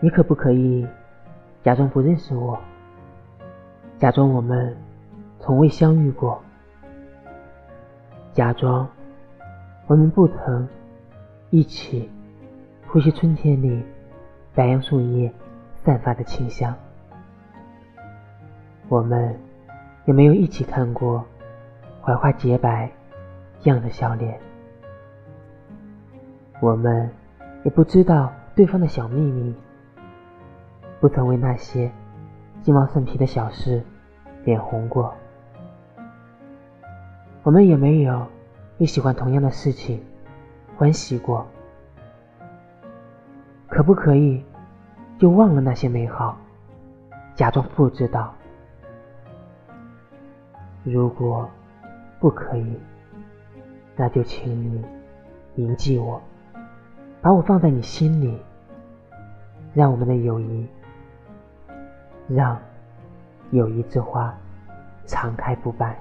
[0.00, 0.86] 你可不可以
[1.62, 2.58] 假装不认识我，
[3.98, 4.76] 假装我们
[5.40, 6.40] 从未相遇过，
[8.32, 8.88] 假装
[9.86, 10.68] 我们不曾
[11.50, 12.08] 一起
[12.86, 13.82] 呼吸春天里
[14.54, 15.32] 白杨树叶
[15.74, 16.74] 散发的清香，
[18.88, 19.38] 我们
[20.04, 21.24] 也没有一起看过
[22.02, 22.90] 槐花洁白
[23.64, 24.38] 样的笑脸。
[26.60, 27.10] 我们
[27.64, 29.54] 也不知道对方的小秘密，
[30.98, 31.88] 不曾为那些
[32.60, 33.80] 鸡毛蒜皮的小事
[34.42, 35.14] 脸红过。
[37.44, 38.26] 我们也没有
[38.78, 40.02] 为喜欢同样的事情
[40.76, 41.46] 欢喜过。
[43.68, 44.44] 可不可以
[45.20, 46.36] 就忘了那些美好，
[47.36, 48.34] 假装不知道？
[50.82, 51.48] 如果
[52.18, 52.76] 不可以，
[53.94, 54.84] 那就请你
[55.54, 56.20] 铭记我。
[57.20, 58.38] 把我放在你心里，
[59.74, 60.66] 让我们的友谊，
[62.28, 62.56] 让
[63.50, 64.32] 友谊之花
[65.04, 65.98] 常开不败。